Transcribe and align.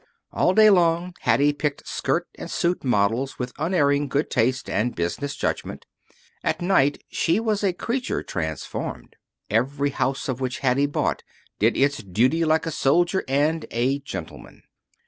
All 0.33 0.55
day 0.55 0.71
long 0.71 1.13
Hattie 1.19 1.53
picked 1.53 1.87
skirt 1.87 2.27
and 2.33 2.49
suit 2.49 2.83
models 2.83 3.37
with 3.37 3.53
unerring 3.59 4.07
good 4.07 4.31
taste 4.31 4.67
and 4.67 4.95
business 4.95 5.35
judgment. 5.35 5.85
At 6.43 6.59
night 6.59 7.03
she 7.11 7.39
was 7.39 7.63
a 7.63 7.71
creature 7.71 8.23
transformed. 8.23 9.15
Every 9.51 9.91
house 9.91 10.27
of 10.27 10.41
which 10.41 10.57
Hattie 10.65 10.87
bought 10.87 11.21
did 11.59 11.77
its 11.77 11.97
duty 11.99 12.43
like 12.45 12.65
a 12.65 12.71
soldier 12.71 13.23
and 13.27 13.67
a 13.69 13.99
gentleman. 13.99 14.63